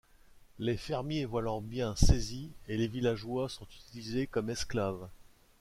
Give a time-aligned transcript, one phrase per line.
[0.57, 5.07] Les fermiers voient leurs biens saisis et les villageois sont utilisés comme esclaves.